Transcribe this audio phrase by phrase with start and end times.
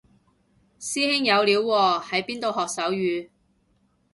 [0.79, 3.29] 師兄有料喎喺邊度學手語